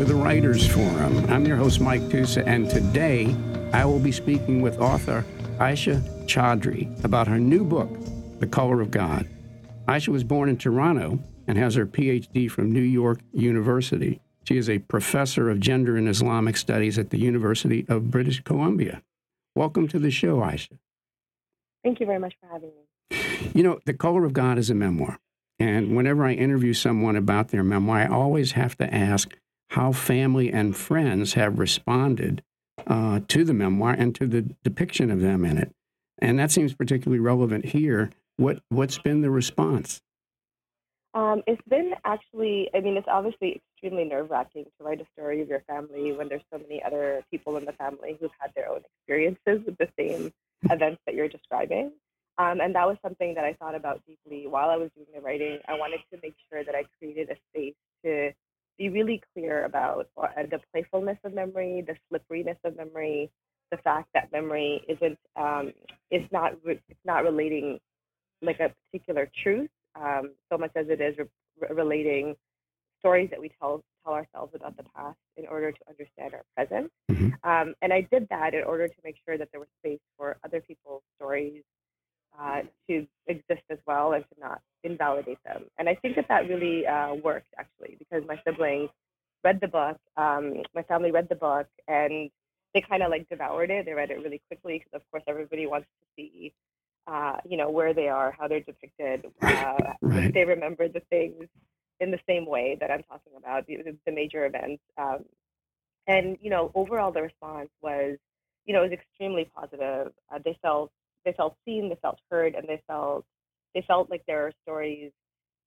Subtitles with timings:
[0.00, 1.26] To the Writers Forum.
[1.28, 3.36] I'm your host, Mike Tusa, and today
[3.74, 5.26] I will be speaking with author
[5.58, 7.90] Ayesha Chaudhry about her new book,
[8.38, 9.28] The Color of God.
[9.88, 14.22] Ayesha was born in Toronto and has her PhD from New York University.
[14.44, 19.02] She is a professor of gender and Islamic studies at the University of British Columbia.
[19.54, 20.78] Welcome to the show, Ayesha.
[21.84, 23.50] Thank you very much for having me.
[23.54, 25.18] You know, The Color of God is a memoir.
[25.58, 29.36] And whenever I interview someone about their memoir, I always have to ask
[29.70, 32.42] how family and friends have responded
[32.86, 35.72] uh, to the memoir and to the depiction of them in it.
[36.18, 38.10] And that seems particularly relevant here.
[38.36, 40.02] What what's been the response?
[41.12, 45.40] Um, it's been actually, I mean, it's obviously extremely nerve wracking to write a story
[45.42, 48.68] of your family when there's so many other people in the family who've had their
[48.68, 50.32] own experiences with the same
[50.70, 51.92] events that you're describing.
[52.38, 55.20] Um, and that was something that I thought about deeply while I was doing the
[55.20, 55.58] writing.
[55.66, 58.32] I wanted to make sure that I created a space to
[58.80, 63.30] be really clear about uh, the playfulness of memory, the slipperiness of memory,
[63.70, 65.72] the fact that memory isn't um,
[66.10, 67.78] is not re- it's not relating
[68.40, 69.68] like a particular truth
[70.00, 72.34] um, so much as it is re- relating
[73.00, 76.90] stories that we tell tell ourselves about the past in order to understand our present.
[77.10, 77.48] Mm-hmm.
[77.48, 80.38] Um, and I did that in order to make sure that there was space for
[80.42, 81.62] other people's stories
[82.38, 85.64] uh, to exist as well and to not invalidate them.
[85.78, 88.90] And I think that that really uh, worked actually because my siblings
[89.44, 92.30] read the book, um, my family read the book, and
[92.74, 93.86] they kind of like devoured it.
[93.86, 96.52] They read it really quickly because, of course, everybody wants to see,
[97.06, 100.32] uh, you know, where they are, how they're depicted, uh, right.
[100.32, 101.46] they remember the things
[102.00, 104.82] in the same way that I'm talking about, the, the major events.
[104.96, 105.24] Um,
[106.06, 108.16] and you know, overall, the response was,
[108.64, 110.12] you know, it was extremely positive.
[110.32, 110.90] Uh, they felt
[111.24, 113.24] they felt seen, they felt heard, and they felt
[113.74, 115.12] they felt like there are stories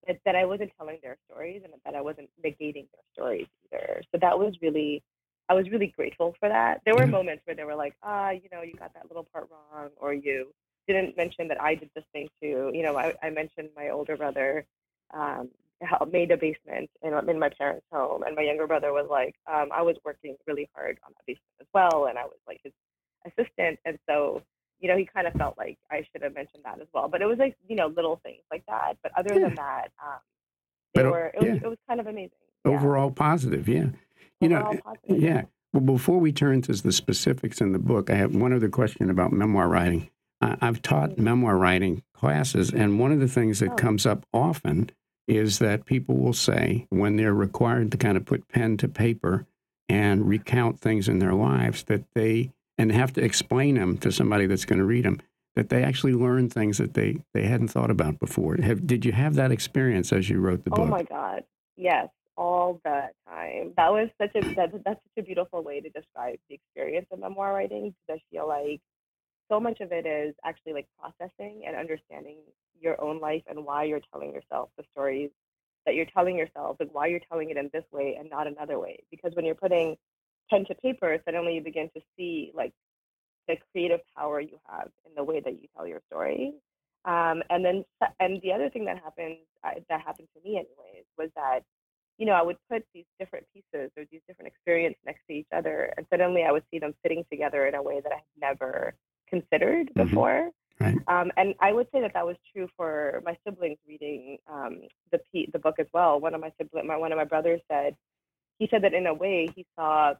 [0.07, 4.01] that, that I wasn't telling their stories and that I wasn't negating their stories either.
[4.11, 5.01] So that was really
[5.49, 6.81] I was really grateful for that.
[6.85, 9.49] There were moments where they were like, ah, you know, you got that little part
[9.51, 10.47] wrong, or you
[10.87, 12.71] didn't mention that I did this thing too.
[12.73, 14.65] You know, I, I mentioned my older brother
[15.13, 15.49] um,
[16.11, 19.69] made a basement in, in my parents' home, and my younger brother was like, um,
[19.73, 22.73] I was working really hard on that basement as well, and I was like his
[23.25, 24.41] assistant, and so
[24.83, 27.07] you know, he kind of felt like I should have mentioned that as well.
[27.07, 28.97] But it was like, you know, little things like that.
[29.01, 29.47] But other yeah.
[29.47, 30.19] than that, um,
[30.93, 31.53] they but, were, it, yeah.
[31.53, 32.31] was, it was kind of amazing.
[32.65, 33.15] Overall yeah.
[33.15, 33.85] positive, yeah.
[34.41, 35.21] You Overall know, positive.
[35.21, 35.41] yeah.
[35.71, 39.09] Well, before we turn to the specifics in the book, I have one other question
[39.09, 40.09] about memoir writing.
[40.41, 41.23] I, have taught mm-hmm.
[41.23, 43.75] memoir writing classes, and one of the things that oh.
[43.75, 44.91] comes up often
[45.29, 49.47] is that people will say when they're required to kind of put pen to paper
[49.87, 54.45] and recount things in their lives that they and have to explain them to somebody
[54.45, 55.21] that's going to read them
[55.55, 58.57] that they actually learn things that they they hadn't thought about before.
[58.57, 60.85] Have, did you have that experience as you wrote the oh book?
[60.85, 61.43] Oh my God,
[61.75, 63.73] yes, all the time.
[63.77, 67.19] That was such a that, that's such a beautiful way to describe the experience of
[67.19, 67.93] memoir writing.
[68.07, 68.81] Because I feel like
[69.51, 72.37] so much of it is actually like processing and understanding
[72.79, 75.29] your own life and why you're telling yourself the stories
[75.85, 78.79] that you're telling yourself and why you're telling it in this way and not another
[78.79, 79.03] way.
[79.11, 79.97] Because when you're putting
[80.49, 82.73] pen to paper, suddenly you begin to see like
[83.47, 86.53] the creative power you have in the way that you tell your story.
[87.05, 87.83] Um, and then,
[88.19, 91.59] and the other thing that happened, uh, that happened to me anyways, was that,
[92.17, 95.47] you know, I would put these different pieces or these different experiences next to each
[95.53, 98.23] other, and suddenly I would see them fitting together in a way that I had
[98.39, 98.93] never
[99.27, 100.07] considered mm-hmm.
[100.07, 100.51] before.
[100.79, 100.95] Right.
[101.07, 104.81] Um, and I would say that that was true for my siblings reading um,
[105.11, 105.19] the
[105.51, 106.19] the book as well.
[106.19, 107.95] One of my siblings, my, one of my brothers said,
[108.59, 110.13] he said that in a way he saw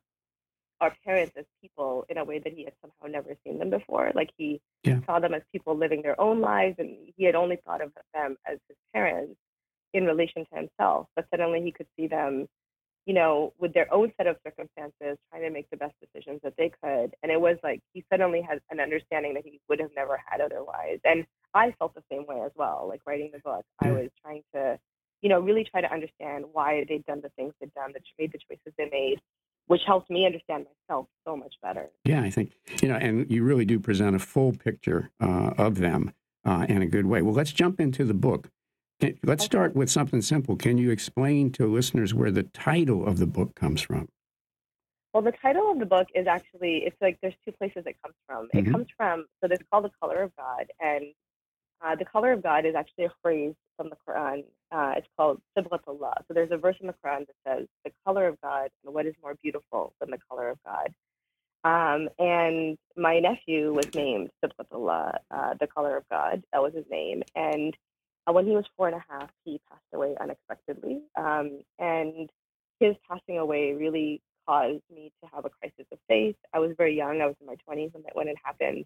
[0.84, 4.12] our parents as people in a way that he had somehow never seen them before.
[4.14, 5.00] Like he yeah.
[5.06, 8.36] saw them as people living their own lives, and he had only thought of them
[8.46, 9.36] as his parents
[9.94, 11.08] in relation to himself.
[11.16, 12.48] But suddenly he could see them,
[13.06, 16.56] you know, with their own set of circumstances, trying to make the best decisions that
[16.58, 17.16] they could.
[17.24, 20.42] And it was like he suddenly had an understanding that he would have never had
[20.42, 21.00] otherwise.
[21.06, 22.88] And I felt the same way as well.
[22.90, 24.78] Like writing the book, I was trying to,
[25.22, 28.34] you know, really try to understand why they'd done the things they'd done, that made
[28.34, 29.22] the choices they made,
[29.68, 31.90] which helps me understand myself so much better.
[32.06, 35.78] Yeah, I think, you know, and you really do present a full picture uh, of
[35.78, 36.14] them
[36.46, 37.22] uh, in a good way.
[37.22, 38.50] Well, let's jump into the book.
[39.00, 39.52] Can, let's okay.
[39.52, 40.56] start with something simple.
[40.56, 44.10] Can you explain to listeners where the title of the book comes from?
[45.14, 48.16] Well, the title of the book is actually, it's like there's two places it comes
[48.28, 48.48] from.
[48.48, 48.58] Mm-hmm.
[48.58, 50.66] It comes from, so it's called The Color of God.
[50.80, 51.06] And
[51.84, 54.46] uh, the color of God is actually a phrase from the Quran.
[54.72, 56.14] Uh, it's called Sibghatullah.
[56.28, 59.06] So there's a verse in the Quran that says, the color of God, and what
[59.06, 60.94] is more beautiful than the color of God?
[61.66, 66.44] Um, and my nephew was named Sibghatullah, uh, the color of God.
[66.52, 67.24] That was his name.
[67.36, 67.76] And
[68.28, 71.02] uh, when he was four and a half, he passed away unexpectedly.
[71.18, 72.30] Um, and
[72.80, 76.36] his passing away really caused me to have a crisis of faith.
[76.54, 77.22] I was very young.
[77.22, 78.86] I was in my 20s when, when it happened.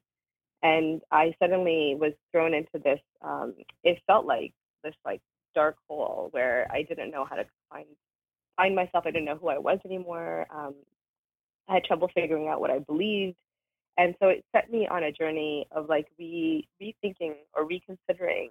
[0.64, 5.22] And I suddenly was thrown into this, um, it felt like this like
[5.54, 7.86] dark hole where I didn't know how to find
[8.56, 9.04] find myself.
[9.06, 10.48] I didn't know who I was anymore.
[10.54, 10.74] Um,
[11.70, 13.36] I had trouble figuring out what I believed.
[13.98, 18.50] And so it set me on a journey of like re rethinking or reconsidering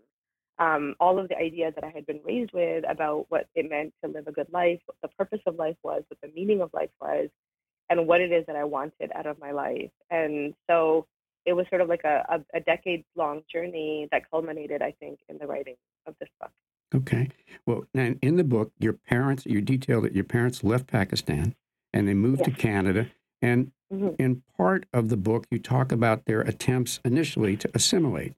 [0.59, 3.93] um, all of the ideas that I had been raised with about what it meant
[4.03, 6.71] to live a good life, what the purpose of life was, what the meaning of
[6.73, 7.29] life was,
[7.91, 9.91] and what it is that I wanted out of my life.
[10.11, 11.07] And so
[11.47, 15.21] it was sort of like a, a, a decade long journey that culminated, I think,
[15.29, 15.77] in the writing
[16.07, 16.51] of this book.
[16.95, 17.29] Okay.
[17.67, 21.55] Well, and in the book, your parents, you detail that your parents left Pakistan
[21.93, 22.49] and they moved yes.
[22.49, 23.11] to Canada.
[23.43, 24.11] And mm-hmm.
[24.19, 28.35] in part of the book, you talk about their attempts initially to assimilate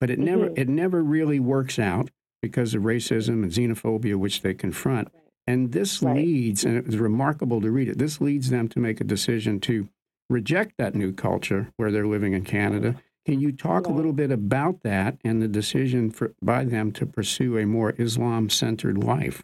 [0.00, 0.60] but it never mm-hmm.
[0.60, 2.10] it never really works out
[2.40, 5.08] because of racism and xenophobia which they confront.
[5.46, 6.16] And this right.
[6.16, 7.96] leads, and it was remarkable to read it.
[7.96, 9.88] This leads them to make a decision to
[10.28, 13.00] reject that new culture where they're living in Canada.
[13.26, 17.04] Can you talk a little bit about that and the decision for, by them to
[17.04, 19.42] pursue a more Islam-centered life?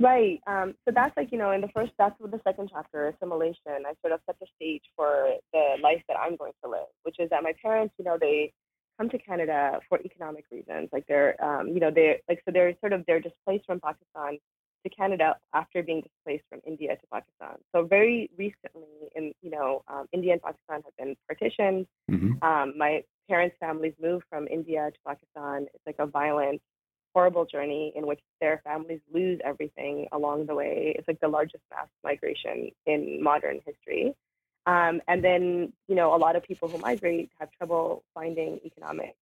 [0.00, 0.40] Right.
[0.46, 3.84] Um, so that's like, you know, in the first, that's with the second chapter, assimilation.
[3.86, 7.16] I sort of set the stage for the life that I'm going to live, which
[7.18, 8.52] is that my parents, you know, they
[8.98, 10.88] come to Canada for economic reasons.
[10.92, 14.38] Like they're, um, you know, they're like so they're sort of they're displaced from Pakistan
[14.82, 17.58] to Canada after being displaced from India to Pakistan.
[17.74, 21.86] So very recently, in you know, um, India and Pakistan have been partitioned.
[22.10, 22.42] Mm-hmm.
[22.42, 25.66] Um, my parents' families moved from India to Pakistan.
[25.74, 26.60] It's like a violent,
[27.14, 30.94] horrible journey in which their families lose everything along the way.
[30.96, 34.14] It's like the largest mass migration in modern history.
[34.66, 39.16] Um, and then, you know, a lot of people who migrate have trouble finding economic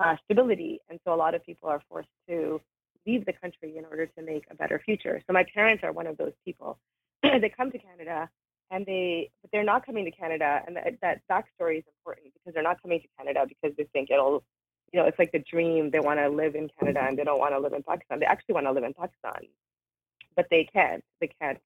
[0.00, 0.80] uh, stability.
[0.88, 2.60] And so a lot of people are forced to
[3.08, 5.22] leave the country in order to make a better future.
[5.26, 6.78] So my parents are one of those people.
[7.22, 8.28] they come to Canada
[8.70, 10.62] and they, but they're not coming to Canada.
[10.66, 14.10] And that, that backstory is important because they're not coming to Canada because they think
[14.10, 14.44] it'll,
[14.92, 15.90] you know, it's like the dream.
[15.90, 18.20] They want to live in Canada and they don't want to live in Pakistan.
[18.20, 19.48] They actually want to live in Pakistan,
[20.36, 21.02] but they can't.
[21.20, 21.58] They can't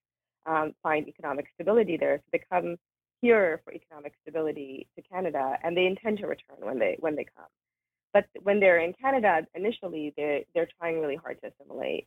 [0.47, 2.19] um, find economic stability there.
[2.19, 2.77] So they come
[3.21, 7.27] here for economic stability to Canada, and they intend to return when they when they
[7.37, 7.47] come.
[8.13, 12.07] But when they're in Canada, initially they're they're trying really hard to assimilate.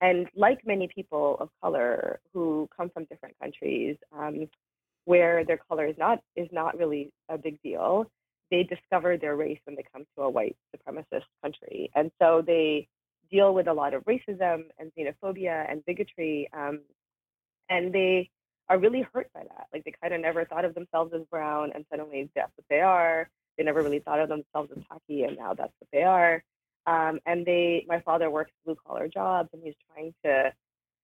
[0.00, 4.48] And like many people of color who come from different countries, um,
[5.04, 8.10] where their color is not is not really a big deal,
[8.50, 12.88] they discover their race when they come to a white supremacist country, and so they
[13.30, 16.80] deal with a lot of racism and xenophobia and bigotry, um,
[17.70, 18.28] and they
[18.68, 19.66] are really hurt by that.
[19.72, 22.80] Like they kind of never thought of themselves as brown, and suddenly that's what they
[22.80, 23.28] are.
[23.56, 26.42] They never really thought of themselves as Paki, and now that's what they are.
[26.86, 30.52] Um, and they, my father works blue collar jobs, and he's trying to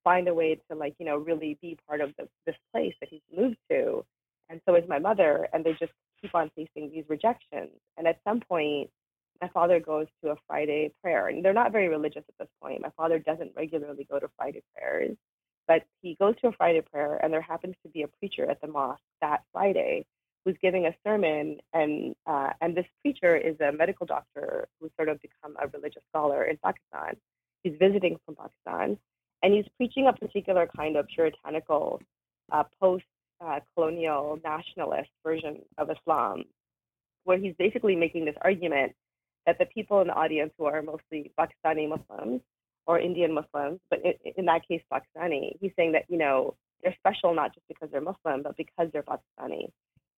[0.04, 3.08] find a way to like you know really be part of the, this place that
[3.08, 4.04] he's moved to.
[4.48, 7.70] And so is my mother, and they just keep on facing these rejections.
[7.96, 8.90] And at some point,
[9.40, 12.82] my father goes to a Friday prayer, and they're not very religious at this point.
[12.82, 15.16] My father doesn't regularly go to Friday prayers.
[15.66, 18.60] But he goes to a Friday prayer, and there happens to be a preacher at
[18.60, 20.04] the mosque that Friday
[20.44, 25.08] who's giving a sermon, and uh, and this preacher is a medical doctor who's sort
[25.08, 27.16] of become a religious scholar in Pakistan.
[27.62, 28.98] He's visiting from Pakistan,
[29.42, 32.00] and he's preaching a particular kind of puritanical,
[32.52, 36.44] uh, post-colonial nationalist version of Islam,
[37.24, 38.92] where he's basically making this argument
[39.46, 42.40] that the people in the audience who are mostly Pakistani Muslims
[42.86, 45.56] or Indian Muslims, but in, in that case, Pakistani.
[45.60, 49.02] He's saying that, you know, they're special not just because they're Muslim, but because they're
[49.02, 49.70] Pakistani.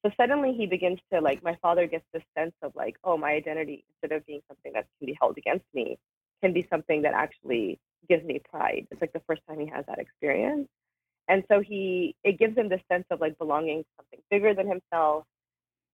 [0.04, 3.32] So suddenly he begins to like, my father gets this sense of like, oh, my
[3.32, 5.98] identity, instead of being something that can be held against me,
[6.42, 7.78] can be something that actually
[8.08, 8.86] gives me pride.
[8.90, 10.68] It's like the first time he has that experience.
[11.28, 14.66] And so he, it gives him this sense of like belonging to something bigger than
[14.66, 15.24] himself.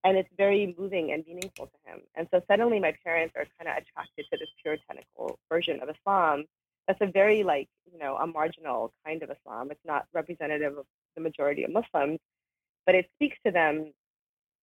[0.05, 2.01] And it's very moving and meaningful to him.
[2.15, 6.47] And so suddenly my parents are kind of attracted to this puritanical version of Islam
[6.89, 9.71] that's a very like you know a marginal kind of Islam.
[9.71, 12.19] It's not representative of the majority of Muslims,
[12.89, 13.93] but it speaks to them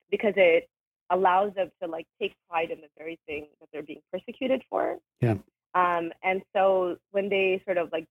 [0.10, 0.68] because it
[1.12, 4.98] allows them to like take pride in the very thing that they're being persecuted for.
[5.22, 5.36] Yeah.
[5.76, 8.08] Um, and so when they sort of like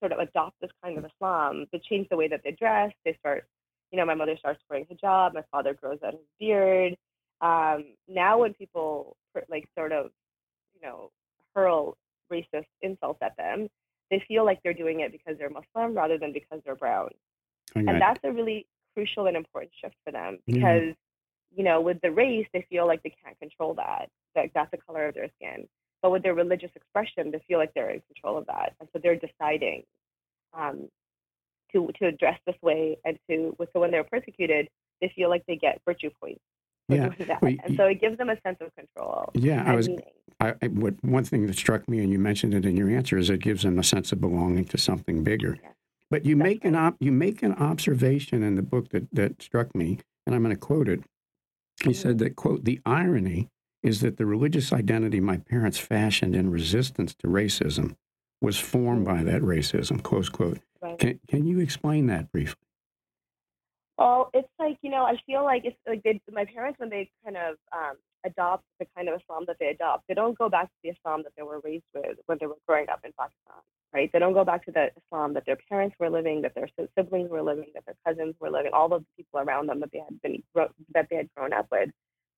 [0.00, 2.92] sort of adopt this kind of Islam, they change the way that they dress.
[3.06, 3.46] They start,
[3.90, 5.32] you know, my mother starts wearing hijab.
[5.32, 6.94] My father grows out his beard.
[7.40, 9.16] Um, now when people
[9.48, 10.10] like sort of,
[10.74, 11.10] you know,
[11.54, 11.96] hurl
[12.30, 13.68] racist insults at them,
[14.10, 17.08] they feel like they're doing it because they're Muslim rather than because they're brown.
[17.74, 20.92] And that's a really crucial and important shift for them because, yeah.
[21.54, 24.08] you know, with the race, they feel like they can't control that.
[24.36, 25.66] Like that's the color of their skin.
[26.02, 28.74] But with their religious expression, they feel like they're in control of that.
[28.80, 29.84] And so they're deciding
[30.52, 30.88] um,
[31.72, 34.68] to to dress this way and to so when they're persecuted,
[35.00, 36.40] they feel like they get virtue points.
[36.88, 37.08] Yeah,
[37.42, 39.30] well, and so it gives them a sense of control.
[39.34, 39.88] Yeah, I was.
[39.88, 40.04] Meaning.
[40.40, 43.30] I, what one thing that struck me, and you mentioned it in your answer, is
[43.30, 45.58] it gives them a sense of belonging to something bigger.
[45.62, 45.70] Yeah.
[46.14, 49.74] But you make an op, you make an observation in the book that that struck
[49.74, 51.02] me, and I'm going to quote it.
[51.82, 53.48] He said that quote the irony
[53.82, 57.96] is that the religious identity my parents fashioned in resistance to racism
[58.40, 60.04] was formed by that racism.
[60.04, 60.60] Close quote.
[60.80, 60.96] Right.
[61.00, 62.62] Can can you explain that briefly?
[63.98, 67.10] Well, it's like you know, I feel like it's like they, my parents when they
[67.24, 70.66] kind of um, adopt the kind of Islam that they adopt, they don't go back
[70.66, 73.62] to the Islam that they were raised with when they were growing up in Pakistan,
[73.94, 74.10] right?
[74.12, 77.30] They don't go back to the Islam that their parents were living, that their siblings
[77.30, 80.00] were living, that their cousins were living, all of the people around them that they
[80.00, 80.42] had been
[80.92, 81.90] that they had grown up with.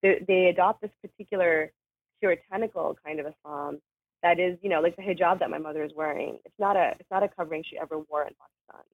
[0.03, 1.73] They, they adopt this particular
[2.21, 3.79] puritanical kind of Islam
[4.23, 6.39] that is, you know, like the hijab that my mother is wearing.
[6.45, 8.85] It's not a it's not a covering she ever wore in Pakistan.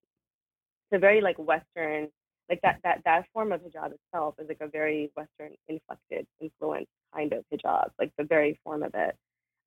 [0.91, 2.09] It's a very like Western
[2.49, 6.87] like that that that form of hijab itself is like a very Western inflected influence
[7.13, 9.17] kind of hijab, like the very form of it.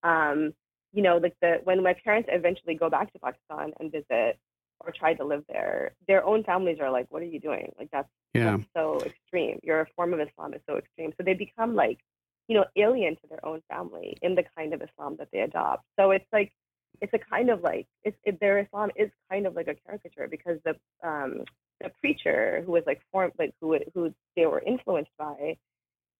[0.03, 0.53] Um,
[0.95, 4.39] you know, like the when my parents eventually go back to Pakistan and visit
[4.79, 7.73] or try to live there, their own families are like, "What are you doing?
[7.77, 8.57] Like that's, yeah.
[8.57, 9.59] that's so extreme.
[9.61, 11.99] Your form of Islam is so extreme." So they become like,
[12.47, 15.83] you know, alien to their own family in the kind of Islam that they adopt.
[15.99, 16.53] So it's like
[17.01, 20.29] it's a kind of like it's it, their Islam is kind of like a caricature
[20.29, 20.75] because the
[21.05, 21.43] um,
[21.81, 25.57] the preacher who was like formed like who who they were influenced by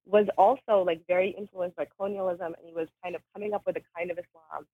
[0.06, 3.76] was also like very influenced by colonialism and he was kind of coming up with
[3.78, 4.66] a kind of Islam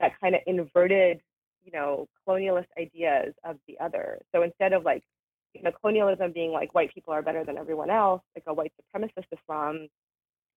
[0.00, 1.20] that kind of inverted
[1.64, 5.02] you know colonialist ideas of the other so instead of like
[5.54, 8.72] you know colonialism being like white people are better than everyone else like a white
[8.80, 9.88] supremacist Islam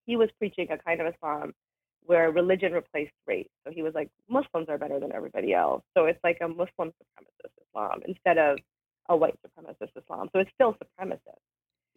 [0.06, 1.52] he was preaching a kind of Islam
[2.06, 3.48] where religion replaced race.
[3.64, 5.82] So he was like, Muslims are better than everybody else.
[5.96, 8.58] So it's like a Muslim supremacist Islam instead of
[9.08, 10.28] a white supremacist Islam.
[10.32, 11.18] So it's still supremacist.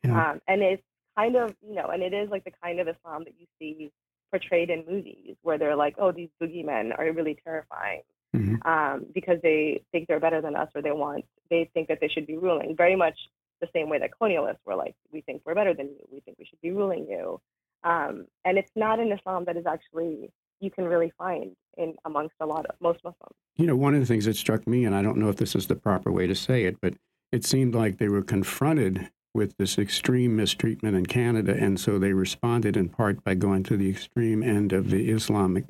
[0.04, 0.32] Yeah.
[0.32, 0.84] Um, and it's
[1.20, 3.92] kind of, you know, and it is like the kind of Islam that you see
[4.32, 8.02] portrayed in movies where they're like, oh, these boogeymen are really terrifying
[8.36, 8.56] mm-hmm.
[8.68, 12.08] um, because they think they're better than us or they want, they think that they
[12.08, 12.76] should be ruling.
[12.76, 13.18] Very much
[13.62, 16.06] the same way that colonialists were like, we think we're better than you.
[16.12, 17.42] We think we should be ruling you.
[17.84, 22.36] Um, and it's not an Islam that is actually you can really find in amongst
[22.42, 23.36] a lot of most Muslims.
[23.56, 25.56] You know, one of the things that struck me, and I don't know if this
[25.56, 26.96] is the proper way to say it, but
[27.32, 32.14] it seemed like they were confronted with this extreme mistreatment in Canada, and so they
[32.14, 35.66] responded in part by going to the extreme end of the Islamic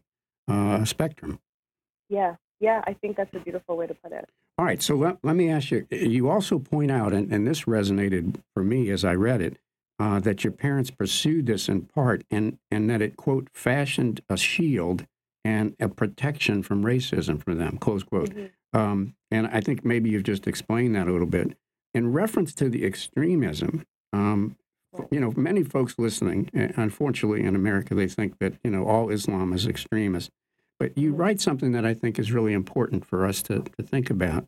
[0.47, 1.39] uh, spectrum.
[2.09, 4.29] Yeah, yeah, I think that's a beautiful way to put it.
[4.57, 5.87] All right, so let, let me ask you.
[5.89, 9.57] You also point out, and, and this resonated for me as I read it,
[9.99, 14.37] uh, that your parents pursued this in part and, and that it, quote, fashioned a
[14.37, 15.05] shield
[15.43, 18.29] and a protection from racism for them, close quote.
[18.29, 18.79] Mm-hmm.
[18.79, 21.57] Um, and I think maybe you've just explained that a little bit.
[21.93, 24.55] In reference to the extremism, um,
[25.11, 29.53] you know, many folks listening, unfortunately in America, they think that, you know, all Islam
[29.53, 30.29] is extremist.
[30.79, 31.21] But you mm-hmm.
[31.21, 34.47] write something that I think is really important for us to, to think about.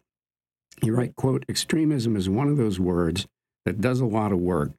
[0.82, 3.28] You write, quote, extremism is one of those words
[3.66, 4.72] that does a lot of work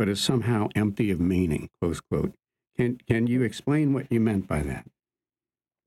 [0.00, 2.32] but is somehow empty of meaning, close quote.
[2.74, 4.86] Can, can you explain what you meant by that?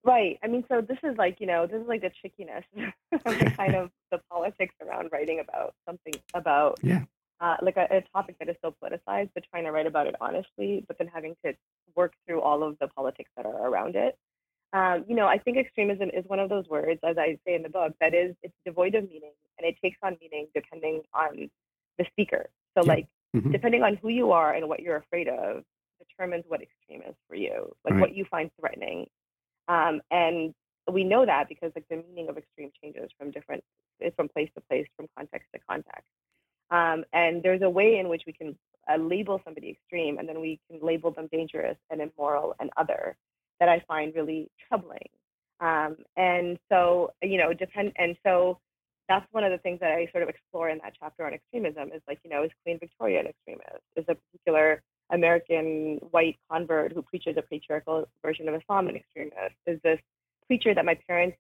[0.06, 0.38] Right.
[0.44, 2.66] I mean, so this is like, you know, this is like the trickiness
[3.14, 7.04] of the kind of the politics around writing about something about yeah.
[7.42, 10.16] Uh, like a, a, topic that is so politicized, but trying to write about it
[10.22, 11.54] honestly, but then having to
[11.94, 14.18] work through all of the politics that are around it.
[14.72, 17.64] Um, you know, I think extremism is one of those words, as I say in
[17.64, 21.50] the book, that is it's devoid of meaning and it takes on meaning depending on
[21.98, 22.50] the speaker.
[22.78, 22.94] So, yeah.
[22.94, 23.52] like mm-hmm.
[23.52, 25.64] depending on who you are and what you're afraid of,
[26.00, 28.02] determines what extreme is for you, like right.
[28.02, 29.08] what you find threatening.
[29.68, 30.54] Um, and
[30.92, 33.64] we know that because like the meaning of extreme changes from different
[34.16, 36.08] from place to place, from context to context.
[36.72, 38.58] Um, and there's a way in which we can
[38.92, 43.16] uh, label somebody extreme, and then we can label them dangerous and immoral and other
[43.60, 45.08] that I find really troubling.
[45.60, 47.94] Um, and so, you know, depend.
[47.98, 48.60] And so,
[49.10, 51.92] that's one of the things that I sort of explore in that chapter on extremism
[51.94, 53.84] is like, you know, is Queen Victoria an extremist?
[53.96, 59.56] Is a particular American white convert who preaches a patriarchal version of Islam an extremist?
[59.68, 60.00] Is this
[60.48, 61.38] preacher that my parents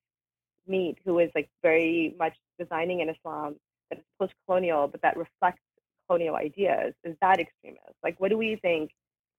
[0.67, 3.55] meet who is like very much designing an Islam
[3.89, 5.61] that is post colonial but that reflects
[6.07, 6.93] colonial ideas?
[7.03, 7.95] Is that extremist?
[8.03, 8.91] Like, what do we think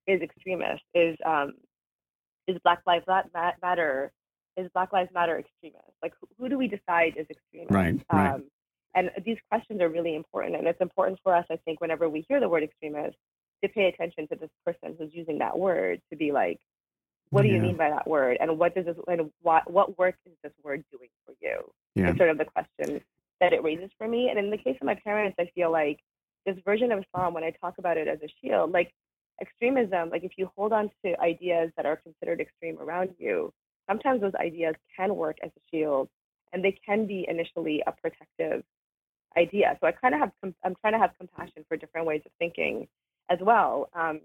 [0.06, 0.82] is extremist?
[0.94, 1.54] Is um,
[2.46, 3.06] is Black Lives
[3.62, 4.12] Matter
[4.56, 5.92] is Black Lives Matter extremist?
[6.02, 7.70] Like, who, who do we decide is extremist?
[7.70, 8.34] Right, right.
[8.34, 8.44] Um,
[8.94, 10.56] and these questions are really important.
[10.56, 13.16] And it's important for us, I think, whenever we hear the word extremist,
[13.64, 16.58] to pay attention to this person who's using that word to be like,
[17.30, 17.54] what do yeah.
[17.54, 18.36] you mean by that word?
[18.40, 21.62] And what does this, and what, what work is this word doing for you?
[21.94, 22.10] Yeah.
[22.10, 23.00] It's sort of the question
[23.40, 24.28] that it raises for me.
[24.28, 25.98] And in the case of my parents, I feel like
[26.46, 28.92] this version of Islam, when I talk about it as a shield, like
[29.40, 33.52] extremism, like if you hold on to ideas that are considered extreme around you,
[33.88, 36.08] sometimes those ideas can work as a shield
[36.52, 38.62] and they can be initially a protective
[39.36, 39.76] idea.
[39.80, 40.32] So I kind of have,
[40.64, 42.86] I'm trying to have compassion for different ways of thinking
[43.30, 43.88] as well.
[43.94, 44.20] Um,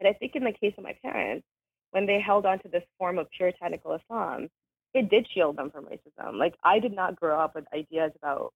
[0.00, 1.46] and I think in the case of my parents,
[1.92, 4.48] when they held on to this form of puritanical Islam,
[4.94, 6.38] it did shield them from racism.
[6.38, 8.52] Like I did not grow up with ideas about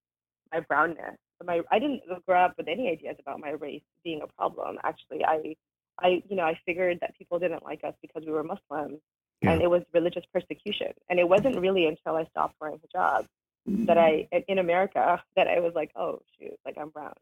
[0.51, 1.17] my brownness.
[1.43, 4.77] My I didn't grow up with any ideas about my race being a problem.
[4.83, 5.55] Actually, I
[5.99, 8.99] I you know I figured that people didn't like us because we were Muslims,
[9.41, 9.51] yeah.
[9.51, 10.93] and it was religious persecution.
[11.09, 13.27] And it wasn't really until I stopped wearing hijab
[13.65, 17.13] that I in America that I was like, oh shoot, like I'm brown.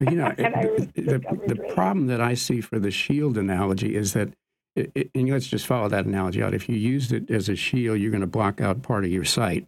[0.00, 4.30] You know, it, the, the problem that I see for the shield analogy is that
[4.74, 6.54] it, it, and let's just follow that analogy out.
[6.54, 9.24] If you used it as a shield, you're going to block out part of your
[9.24, 9.66] sight,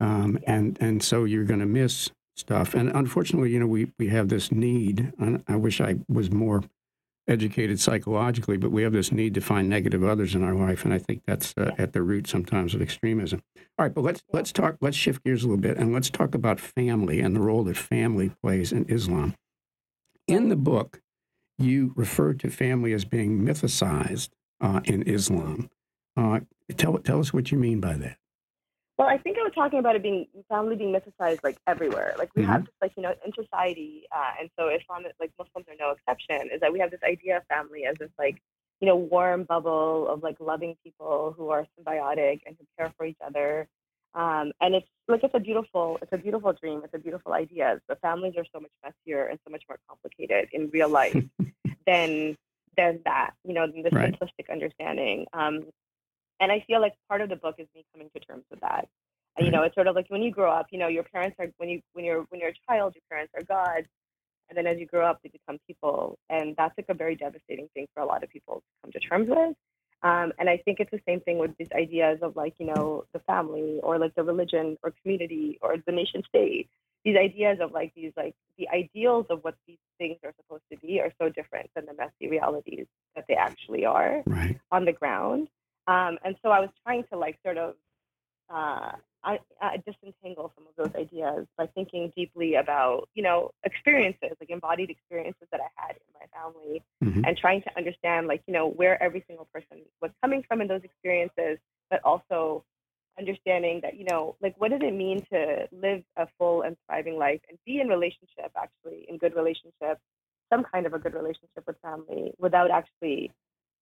[0.00, 0.54] um, yeah.
[0.54, 2.74] and and so you're going to miss stuff.
[2.74, 5.12] And unfortunately, you know, we we have this need.
[5.46, 6.64] I wish I was more
[7.30, 10.92] educated psychologically, but we have this need to find negative others in our life, and
[10.92, 13.40] I think that's uh, at the root sometimes of extremism.
[13.78, 14.76] All right, but let's let's talk.
[14.80, 17.76] Let's shift gears a little bit, and let's talk about family and the role that
[17.76, 19.34] family plays in Islam.
[20.26, 21.00] In the book,
[21.58, 25.70] you refer to family as being mythicized uh, in Islam.
[26.16, 26.40] Uh,
[26.76, 28.16] tell tell us what you mean by that.
[29.00, 32.14] Well, I think I was talking about it being family being mythicized like everywhere.
[32.18, 32.52] Like we mm-hmm.
[32.52, 35.92] have this like you know in society, uh, and so Islam like Muslims are no
[35.92, 36.50] exception.
[36.52, 38.42] Is that we have this idea of family as this like
[38.78, 43.06] you know warm bubble of like loving people who are symbiotic and who care for
[43.06, 43.66] each other.
[44.14, 46.82] Um, and it's like it's a beautiful it's a beautiful dream.
[46.84, 47.80] It's a beautiful idea.
[47.88, 51.24] But families are so much messier and so much more complicated in real life
[51.86, 52.36] than
[52.76, 54.12] than that, you know, the right.
[54.12, 55.26] simplistic understanding.
[55.32, 55.64] Um,
[56.40, 58.88] and I feel like part of the book is me coming to terms with that.
[59.38, 61.46] You know, it's sort of like when you grow up, you know, your parents are
[61.56, 63.86] when you when you're when you're a child, your parents are God,
[64.48, 67.68] and then as you grow up, they become people, and that's like a very devastating
[67.72, 69.56] thing for a lot of people to come to terms with.
[70.02, 73.04] Um, and I think it's the same thing with these ideas of like, you know,
[73.12, 76.68] the family or like the religion or community or the nation state
[77.04, 80.78] these ideas of like these like the ideals of what these things are supposed to
[80.78, 84.58] be are so different than the messy realities that they actually are right.
[84.70, 85.48] on the ground.
[85.90, 87.74] Um, and so I was trying to like sort of
[88.48, 94.36] uh, I, I disentangle some of those ideas by thinking deeply about you know experiences
[94.38, 97.24] like embodied experiences that I had in my family mm-hmm.
[97.24, 100.68] and trying to understand like you know where every single person was coming from in
[100.68, 101.58] those experiences,
[101.90, 102.64] but also
[103.18, 107.18] understanding that you know like what does it mean to live a full and thriving
[107.18, 109.98] life and be in relationship actually in good relationship
[110.50, 113.30] some kind of a good relationship with family without actually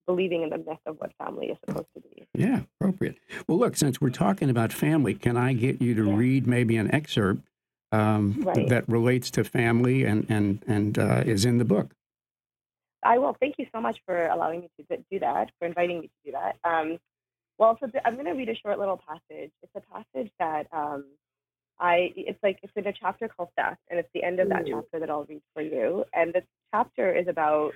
[0.08, 3.16] believing in the myth of what family is supposed to be yeah appropriate
[3.46, 6.16] well look since we're talking about family can i get you to yeah.
[6.16, 7.42] read maybe an excerpt
[7.90, 8.68] um, right.
[8.68, 11.94] that relates to family and and and uh, is in the book
[13.04, 16.06] i will thank you so much for allowing me to do that for inviting me
[16.06, 16.98] to do that um,
[17.58, 19.50] well, so the, I'm going to read a short little passage.
[19.62, 21.04] It's a passage that um,
[21.80, 24.62] I, it's like, it's in a chapter called Death, and it's the end of that
[24.68, 24.74] Ooh.
[24.74, 26.04] chapter that I'll read for you.
[26.14, 26.42] And the
[26.72, 27.72] chapter is about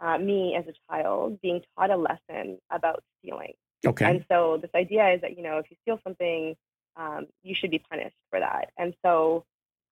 [0.00, 3.52] uh, me as a child being taught a lesson about stealing.
[3.86, 4.04] Okay.
[4.04, 6.56] And so this idea is that, you know, if you steal something,
[6.96, 8.70] um, you should be punished for that.
[8.76, 9.44] And so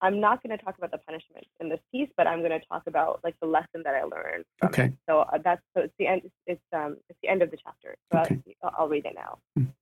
[0.02, 2.66] I'm not going to talk about the punishment in this piece, but I'm going to
[2.66, 4.44] talk about like the lesson that I learned.
[4.64, 4.86] okay.
[4.86, 4.94] It.
[5.08, 6.22] So uh, that's so it's the end.
[6.46, 7.96] It's um it's the end of the chapter.
[8.12, 8.40] So okay.
[8.62, 9.38] I'll, I'll read it now.
[9.58, 9.72] Mm.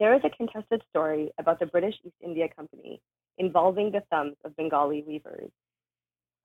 [0.00, 3.00] There is a contested story about the British East India Company
[3.38, 5.50] involving the thumbs of Bengali weavers.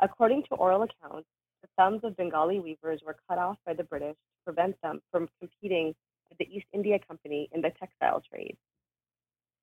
[0.02, 1.28] According to oral accounts,
[1.62, 5.30] the thumbs of Bengali weavers were cut off by the British to prevent them from
[5.40, 5.94] competing
[6.30, 8.56] with the East India Company in the textile trade.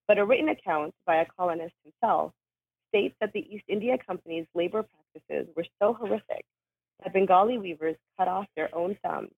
[0.09, 2.33] But a written account by a colonist himself
[2.89, 6.45] states that the East India Company's labor practices were so horrific
[7.03, 9.33] that Bengali weavers cut off their own thumbs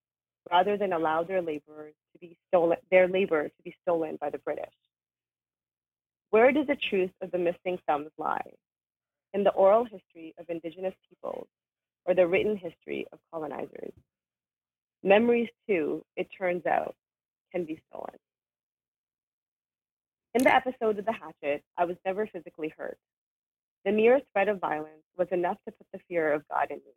[0.51, 4.37] rather than allow their laborers to be stolen, their labor to be stolen by the
[4.39, 4.73] British.
[6.29, 8.51] Where does the truth of the missing thumbs lie?
[9.33, 11.47] In the oral history of indigenous peoples
[12.05, 13.93] or the written history of colonizers?
[15.03, 16.95] Memories, too, it turns out,
[17.51, 18.15] can be stolen.
[20.35, 22.97] In the episode of the hatchet, I was never physically hurt.
[23.85, 26.93] The mere threat of violence was enough to put the fear of God in me.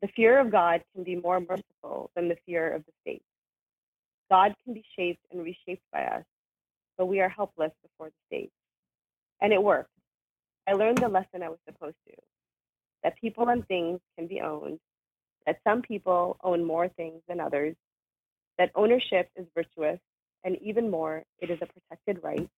[0.00, 3.22] The fear of God can be more merciful than the fear of the state.
[4.30, 6.24] God can be shaped and reshaped by us,
[6.96, 8.52] but we are helpless before the state.
[9.40, 9.90] And it worked.
[10.66, 12.14] I learned the lesson I was supposed to
[13.04, 14.80] that people and things can be owned,
[15.46, 17.76] that some people own more things than others,
[18.58, 20.00] that ownership is virtuous,
[20.42, 22.48] and even more, it is a protected right,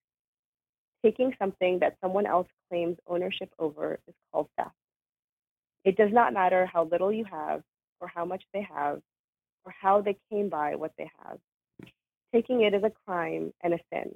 [1.05, 4.71] taking something that someone else claims ownership over is called theft.
[5.85, 7.63] It does not matter how little you have,
[8.01, 9.01] or how much they have,
[9.65, 11.39] or how they came by what they have.
[12.33, 14.15] Taking it is a crime and a sin.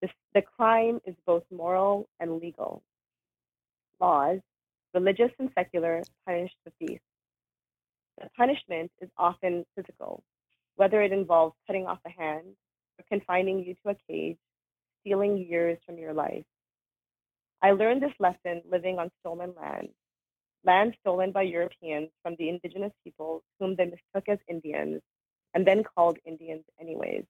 [0.00, 2.82] The, the crime is both moral and legal.
[4.00, 4.40] Laws,
[4.94, 7.00] religious and secular, punish the thief.
[8.20, 10.22] The punishment is often physical,
[10.76, 12.46] whether it involves cutting off a hand
[12.98, 14.38] or confining you to a cage,
[15.00, 16.44] stealing years from your life.
[17.62, 19.88] I learned this lesson living on stolen land,
[20.64, 25.00] land stolen by Europeans from the indigenous peoples whom they mistook as Indians
[25.54, 27.24] and then called Indians anyways.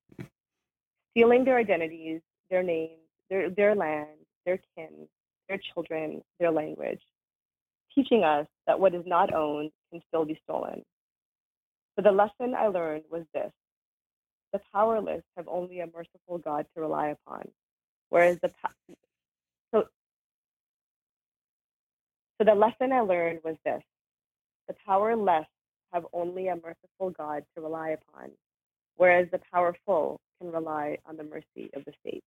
[1.10, 2.20] Stealing their identities,
[2.50, 4.08] their names, their, their land,
[4.46, 5.08] their kin,
[5.48, 7.02] their children, their language,
[7.94, 10.82] teaching us that what is not owned can still be stolen.
[11.96, 13.52] So the lesson I learned was this
[14.52, 17.48] the powerless have only a merciful God to rely upon,
[18.10, 18.50] whereas the
[19.74, 19.84] so
[22.38, 23.82] so the lesson I learned was this
[24.68, 25.46] the powerless
[25.92, 28.30] have only a merciful God to rely upon,
[28.96, 32.22] whereas the powerful can rely on the mercy of the state.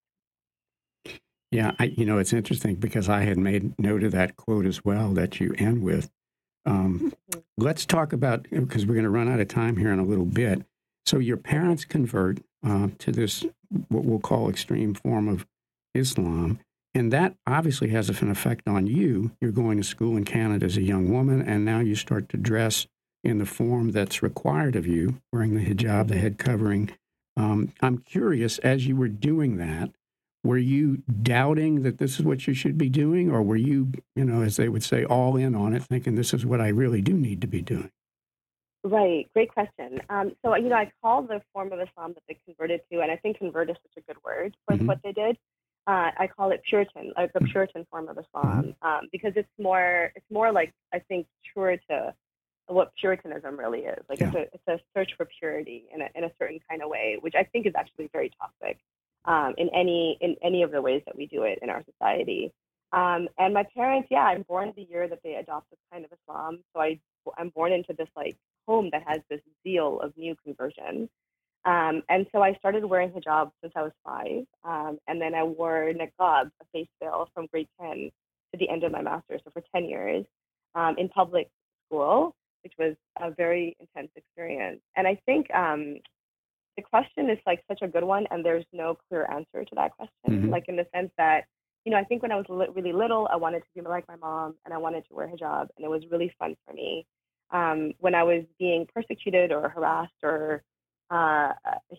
[1.55, 4.83] Yeah, I, you know, it's interesting because I had made note of that quote as
[4.83, 6.11] well that you end with.
[6.65, 7.39] Um, mm-hmm.
[7.57, 10.25] let's talk about, because we're going to run out of time here in a little
[10.25, 10.63] bit.
[11.05, 13.45] So, your parents convert uh, to this,
[13.87, 15.45] what we'll call extreme form of
[15.93, 16.59] Islam.
[16.93, 19.31] And that obviously has an effect on you.
[19.39, 22.37] You're going to school in Canada as a young woman, and now you start to
[22.37, 22.85] dress
[23.23, 26.91] in the form that's required of you, wearing the hijab, the head covering.
[27.37, 29.91] Um, I'm curious, as you were doing that,
[30.45, 34.23] were you doubting that this is what you should be doing, or were you, you
[34.23, 37.01] know, as they would say, all in on it, thinking this is what I really
[37.01, 37.91] do need to be doing?
[38.83, 39.99] Right, great question.
[40.09, 43.11] Um, so, you know, I call the form of Islam that they converted to, and
[43.11, 44.85] I think convert is such a good word for mm-hmm.
[44.85, 45.37] what they did.
[45.87, 47.51] Uh, I call it Puritan, like the mm-hmm.
[47.51, 48.87] Puritan form of Islam, mm-hmm.
[48.87, 52.13] um, because it's more, it's more like I think truer to
[52.67, 54.03] what Puritanism really is.
[54.09, 54.27] Like yeah.
[54.27, 57.17] it's a it's a search for purity in a in a certain kind of way,
[57.19, 58.79] which I think is actually very toxic
[59.25, 62.51] um, in any in any of the ways that we do it in our society.
[62.91, 66.11] Um, and my parents, yeah, I'm born the year that they adopt this kind of
[66.13, 66.99] Islam, so I
[67.37, 68.35] I'm born into this like
[68.67, 71.09] home that has this zeal of new conversion.
[71.65, 75.43] Um, and so I started wearing hijab since I was five, um, and then I
[75.43, 78.11] wore niqab, a face veil, from grade ten
[78.51, 80.25] to the end of my master's, so for ten years
[80.75, 81.49] um, in public
[81.87, 84.79] school, which was a very intense experience.
[84.95, 85.97] And I think um,
[86.77, 89.91] the question is like such a good one, and there's no clear answer to that
[89.91, 90.11] question.
[90.27, 90.49] Mm-hmm.
[90.49, 91.45] Like in the sense that,
[91.85, 94.07] you know, I think when I was li- really little, I wanted to be like
[94.07, 97.05] my mom, and I wanted to wear hijab, and it was really fun for me.
[97.51, 100.63] Um, when I was being persecuted or harassed or
[101.11, 101.53] uh,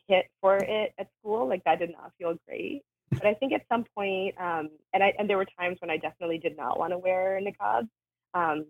[0.08, 2.82] hit for it at school, like that did not feel great.
[3.10, 5.96] But I think at some point, um, and I and there were times when I
[5.96, 7.88] definitely did not want to wear niqab,
[8.34, 8.66] um,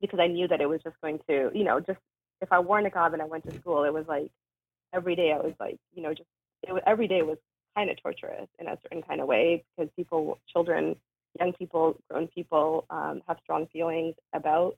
[0.00, 1.98] because I knew that it was just going to, you know, just
[2.42, 4.30] if I wore niqab and I went to school, it was like
[4.94, 6.28] every day I was like, you know, just
[6.62, 7.38] it was, every day was
[7.76, 10.96] kind of torturous in a certain kind of way because people, children,
[11.38, 14.76] young people, grown people um, have strong feelings about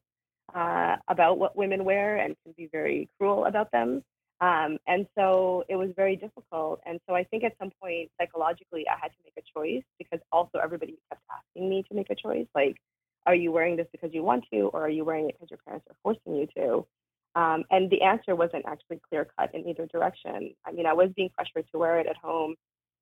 [0.55, 4.03] uh, about what women wear and can be very cruel about them.
[4.41, 6.81] Um, and so it was very difficult.
[6.87, 10.21] And so I think at some point psychologically I had to make a choice because
[10.31, 12.47] also everybody kept asking me to make a choice.
[12.55, 12.77] Like,
[13.25, 15.59] are you wearing this because you want to, or are you wearing it because your
[15.67, 16.87] parents are forcing you to?
[17.37, 20.55] Um, and the answer wasn't actually clear cut in either direction.
[20.67, 22.55] I mean, I was being pressured to wear it at home,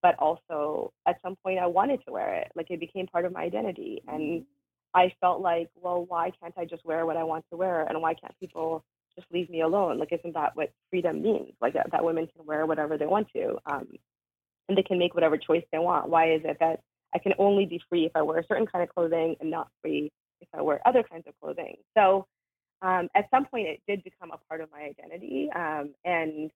[0.03, 2.51] but also at some point I wanted to wear it.
[2.57, 4.03] Like it became part of my identity.
[4.09, 4.45] And
[4.93, 7.87] I felt like, well, why can't I just wear what I want to wear?
[7.87, 9.99] And why can't people just leave me alone?
[9.99, 11.53] Like, isn't that what freedom means?
[11.61, 13.57] Like that, that women can wear whatever they want to.
[13.67, 13.87] Um,
[14.69, 16.09] and they can make whatever choice they want.
[16.09, 16.81] Why is it that
[17.15, 19.69] I can only be free if I wear a certain kind of clothing and not
[19.81, 21.77] free if I wear other kinds of clothing?
[21.97, 22.27] So
[22.85, 26.51] um, at some point it did become a part of my identity um, and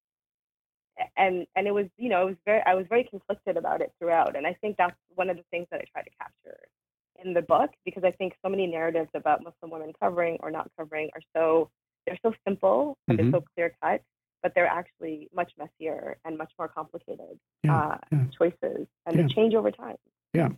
[1.16, 3.92] and and it was you know it was very i was very conflicted about it
[3.98, 6.58] throughout and i think that's one of the things that i try to capture
[7.24, 10.70] in the book because i think so many narratives about muslim women covering or not
[10.78, 11.70] covering are so
[12.06, 13.30] they're so simple and mm-hmm.
[13.30, 14.02] they're so clear cut
[14.42, 18.24] but they're actually much messier and much more complicated yeah, uh, yeah.
[18.36, 19.22] choices and yeah.
[19.22, 19.96] they change over time
[20.34, 20.48] yeah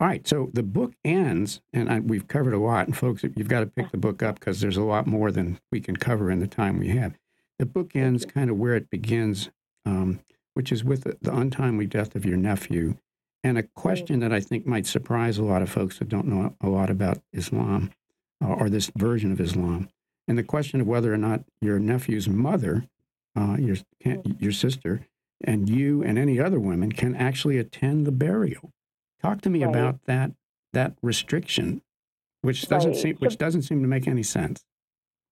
[0.00, 2.86] all right, so the book ends, and I, we've covered a lot.
[2.86, 5.60] And folks, you've got to pick the book up because there's a lot more than
[5.70, 7.18] we can cover in the time we have.
[7.58, 9.50] The book ends kind of where it begins,
[9.84, 10.20] um,
[10.54, 12.96] which is with the, the, untimely death of your nephew,
[13.44, 16.56] and a question that I think might surprise a lot of folks that don't know
[16.62, 17.90] a lot about Islam
[18.42, 19.90] uh, or this version of Islam.
[20.26, 22.86] And the question of whether or not your nephew's mother,
[23.36, 25.06] uh, your your sister,
[25.44, 28.72] and you and any other women can actually attend the burial
[29.22, 29.70] Talk to me Right.
[29.70, 30.32] about that
[30.72, 31.82] that restriction,
[32.42, 33.00] which doesn't Right.
[33.00, 34.64] seem which doesn't seem to make any sense.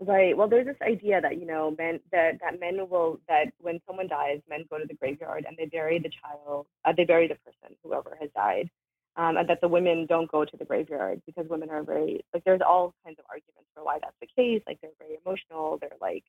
[0.00, 0.36] Right.
[0.36, 4.08] Well, there's this idea that you know, men that that men will that when someone
[4.08, 7.36] dies, men go to the graveyard and they bury the child, uh, they bury the
[7.36, 8.70] person, whoever has died,
[9.16, 12.44] um, and that the women don't go to the graveyard because women are very like.
[12.44, 14.62] There's all kinds of arguments for why that's the case.
[14.66, 15.78] Like they're very emotional.
[15.80, 16.24] They're like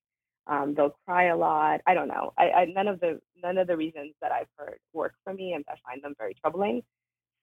[0.48, 1.82] um, they'll cry a lot.
[1.86, 2.34] I don't know.
[2.38, 5.54] I, I none of the none of the reasons that I've heard work for me,
[5.54, 6.84] and I find them very troubling.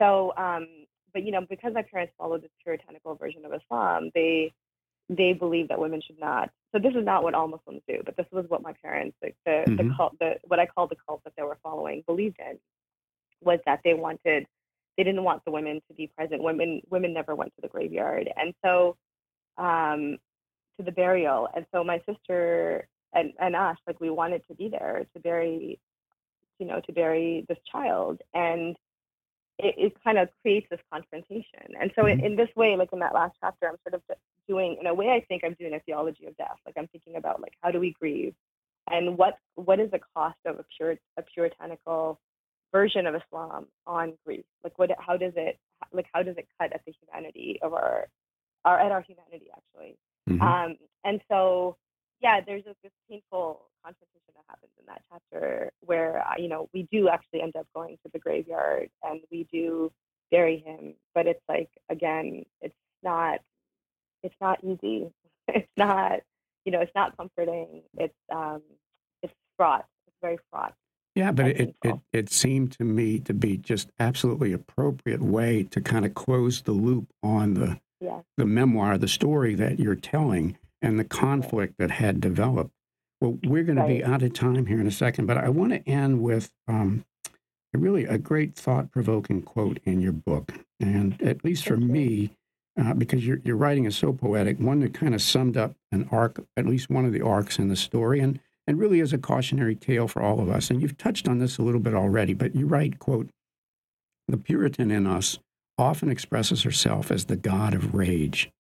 [0.01, 0.67] So, um,
[1.13, 4.53] but you know, because my parents followed this puritanical version of Islam, they
[5.09, 6.51] they believe that women should not.
[6.73, 9.37] So this is not what all Muslims do, but this was what my parents, like
[9.47, 9.97] the the Mhm.
[9.97, 12.59] cult, the what I call the cult that they were following, believed in,
[13.41, 14.47] was that they wanted,
[14.97, 16.43] they didn't want the women to be present.
[16.43, 18.97] Women women never went to the graveyard, and so
[19.59, 20.19] um,
[20.77, 21.49] to the burial.
[21.55, 25.79] And so my sister and and us, like we wanted to be there to bury,
[26.59, 28.77] you know, to bury this child, and
[29.59, 31.75] it, it kind of creates this confrontation.
[31.81, 32.25] And so in, Mhm.
[32.25, 34.03] in this way, like in that last chapter, I'm sort of
[34.47, 36.59] doing, in a way, I think I'm doing a theology of death.
[36.67, 38.35] Like I'm thinking about like how do we grieve,
[38.89, 42.21] and what what is the cost of a pure a puritanical
[42.73, 44.45] version of Islam on grief?
[44.63, 45.59] Like what how does it
[45.93, 48.09] like how does it cut at the humanity of our
[48.65, 49.97] our at our humanity actually?
[50.29, 50.43] Mhm.
[50.43, 51.77] Um, and so,
[52.21, 56.89] yeah, there's this painful confrontation that happens in that chapter where, uh, you know, we
[56.91, 59.93] do actually end up going to the graveyard and we do
[60.31, 60.95] bury him.
[61.15, 63.41] But it's like, again, it's not,
[64.23, 65.11] it's not easy.
[65.49, 66.21] it's not,
[66.65, 67.83] you know, it's not comforting.
[67.99, 68.63] It's, um,
[69.23, 69.85] it's fraught.
[70.07, 70.75] It's very fraught.
[71.15, 75.81] Yeah, but it, it, it seemed to me to be just absolutely appropriate way to
[75.81, 78.21] kind of close the loop on the, Yeah.
[78.37, 82.71] the memoir, the story that you're telling, and the conflict that had developed.
[83.21, 85.73] Well, we're going to be out of time here in a second, but I want
[85.73, 87.05] to end with um,
[87.75, 90.53] a really a great thought provoking quote in your book.
[90.79, 92.37] And at least for me,
[92.81, 96.09] uh, because your, your writing is so poetic, one that kind of summed up an
[96.13, 99.19] arc, at least one of the arcs in the story, and, and really is a
[99.19, 100.71] cautionary tale for all of us.
[100.71, 103.29] And you've touched on this a little bit already, but you write, quote,
[104.29, 105.41] the Puritan in us
[105.79, 108.51] often expresses herself as the god of rage,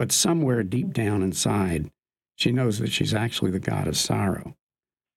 [0.00, 1.90] but somewhere deep down inside,
[2.34, 4.56] she knows that she's actually the god of sorrow,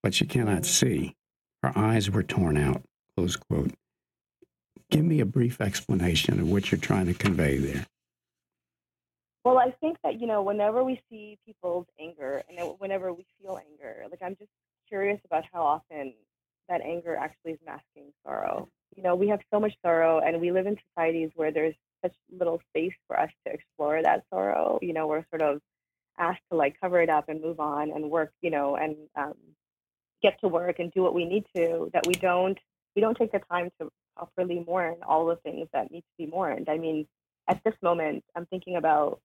[0.04, 1.16] but she cannot see.
[1.62, 2.84] Her eyes were torn out.
[3.16, 3.72] Close quote.
[4.92, 7.86] Give me a brief explanation of what you're trying to convey there.
[9.46, 13.58] Well, I think that you know, whenever we see people's anger and whenever we feel
[13.72, 14.52] anger, like I'm just
[14.90, 16.14] curious about how often
[16.68, 18.68] that anger actually is masking sorrow.
[18.98, 22.14] You know, we have so much sorrow, and we live in societies where there's such
[22.38, 24.80] little space for us to explore that sorrow.
[24.82, 25.62] You know, we're sort of
[26.20, 28.32] asked to like cover it up and move on and work.
[28.42, 29.36] You know, and um,
[30.22, 31.90] get to work and do what we need to.
[31.94, 32.60] That we don't
[32.96, 36.28] we don't take the time to properly mourn all the things that need to be
[36.28, 36.70] mourned.
[36.70, 37.08] I mean,
[37.48, 39.20] at this moment, I'm thinking about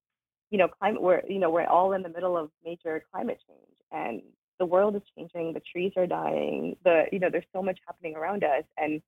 [0.51, 3.79] you know, climate, we're, you know, we're all in the middle of major climate change
[3.93, 4.23] and
[4.59, 8.17] the world is changing, the trees are dying, the, you know, there's so much happening
[8.17, 9.01] around us and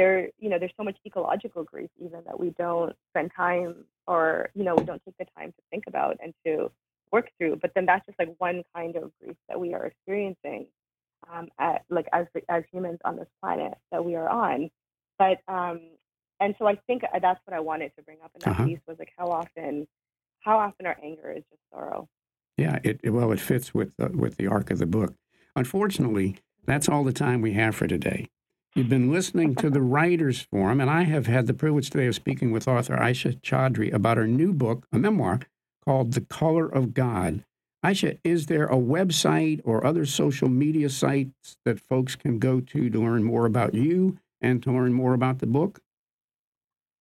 [0.00, 4.48] there, you know, there's so much ecological grief even that we don't spend time or,
[4.54, 6.70] you know, we don't take the time to think about and to
[7.12, 7.56] work through.
[7.60, 10.68] But then that's just like one kind of grief that we are experiencing
[11.30, 14.70] um, at, like as, as humans on this planet that we are on.
[15.18, 15.80] But, um,
[16.40, 18.64] and so I think that's what I wanted to bring up in that Uh-huh.
[18.64, 19.86] piece was like how often
[20.40, 22.08] how often our anger is just sorrow.
[22.56, 25.14] Yeah, it, it- well, it fits with the, with the arc of the book.
[25.54, 28.28] Unfortunately, that's all the time we have for today.
[28.76, 32.14] You've been listening to the Writers Forum, and I have had the privilege today of
[32.14, 35.40] speaking with author Ayesha Chaudhry about her new book, a memoir
[35.84, 37.44] called The Color of God.
[37.82, 42.88] Ayesha, is there a website or other social media sites that folks can go to
[42.88, 45.80] to learn more about you and to learn more about the book?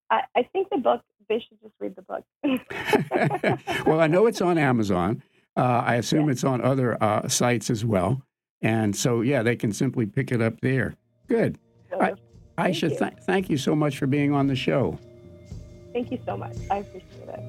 [0.10, 3.86] I, I think the book they should just read the book.
[3.86, 5.22] well, I know it's on Amazon.
[5.56, 8.24] Uh, I assume it's on other uh, sites as well.
[8.60, 10.96] And so, yeah, they can simply pick it up there.
[11.30, 11.58] Good.
[11.89, 12.13] So, I,
[12.58, 15.00] Ayesha th- thank you so much for being on the show.
[15.94, 16.56] Thank you so much.
[16.70, 17.39] I appreciate it.